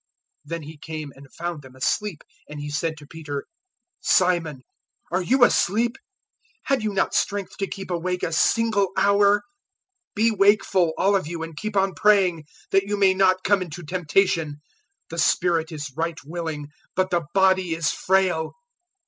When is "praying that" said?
11.93-12.87